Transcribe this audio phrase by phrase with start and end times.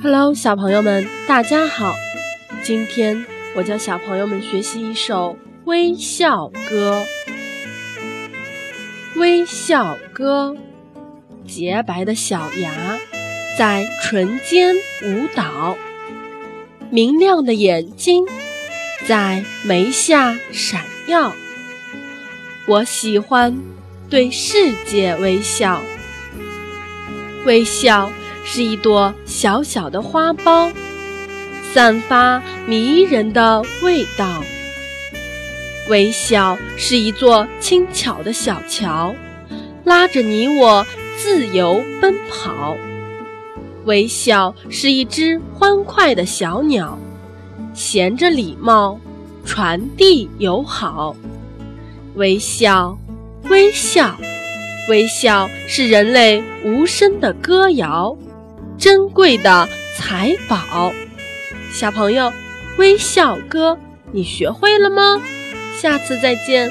[0.00, 1.96] Hello，小朋友们，大家好！
[2.62, 7.04] 今天我教小朋友们学习一首《微笑歌》。
[9.18, 10.56] 微笑歌，
[11.44, 12.96] 洁白的小牙
[13.58, 15.76] 在唇间舞蹈，
[16.90, 18.24] 明亮的眼睛
[19.04, 21.32] 在眉下闪耀。
[22.68, 23.60] 我喜欢
[24.08, 25.82] 对世界微笑，
[27.44, 28.12] 微笑。
[28.50, 30.72] 是一朵小小的花苞，
[31.74, 34.42] 散发迷人的味道。
[35.90, 39.14] 微笑是一座轻巧的小桥，
[39.84, 40.86] 拉着你我
[41.18, 42.74] 自由奔跑。
[43.84, 46.98] 微笑是一只欢快的小鸟，
[47.74, 48.98] 衔着礼貌，
[49.44, 51.14] 传递友好。
[52.14, 52.98] 微笑，
[53.50, 54.16] 微笑，
[54.88, 58.16] 微笑是人类无声的歌谣。
[58.78, 60.92] 珍贵的财宝，
[61.72, 62.32] 小朋友，
[62.76, 63.76] 微笑歌，
[64.12, 65.20] 你学会了吗？
[65.76, 66.70] 下次再见。